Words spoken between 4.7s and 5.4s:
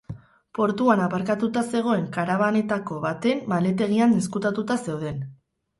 zeuden.